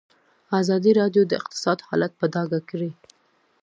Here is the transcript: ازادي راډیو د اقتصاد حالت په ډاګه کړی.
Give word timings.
ازادي 0.59 0.91
راډیو 0.99 1.23
د 1.27 1.31
اقتصاد 1.41 1.77
حالت 1.87 2.11
په 2.19 2.25
ډاګه 2.33 2.59
کړی. 2.69 2.91